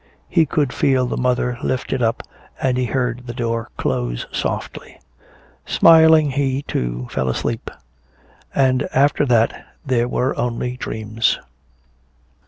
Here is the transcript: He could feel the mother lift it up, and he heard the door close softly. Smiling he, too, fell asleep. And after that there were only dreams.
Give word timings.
He 0.27 0.47
could 0.47 0.73
feel 0.73 1.05
the 1.05 1.15
mother 1.15 1.59
lift 1.61 1.93
it 1.93 2.01
up, 2.01 2.23
and 2.59 2.75
he 2.75 2.85
heard 2.85 3.27
the 3.27 3.35
door 3.35 3.69
close 3.77 4.25
softly. 4.31 4.99
Smiling 5.63 6.31
he, 6.31 6.63
too, 6.63 7.07
fell 7.11 7.29
asleep. 7.29 7.69
And 8.55 8.89
after 8.95 9.27
that 9.27 9.63
there 9.85 10.07
were 10.07 10.35
only 10.39 10.75
dreams. 10.75 11.37